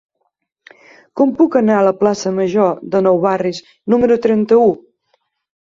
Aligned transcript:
Com 1.19 1.33
puc 1.41 1.57
anar 1.59 1.75
a 1.79 1.83
la 1.89 1.93
plaça 2.01 2.31
Major 2.39 2.81
de 2.97 3.05
Nou 3.09 3.23
Barris 3.27 3.63
número 3.95 4.21
trenta-u? 4.25 4.69